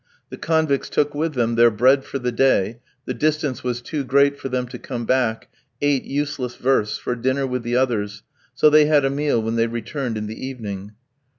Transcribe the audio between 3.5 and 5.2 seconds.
was too great for them to come